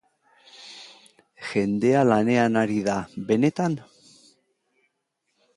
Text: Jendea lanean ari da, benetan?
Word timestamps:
Jendea 1.49 2.01
lanean 2.13 2.57
ari 2.63 2.81
da, 2.89 2.97
benetan? 3.31 3.79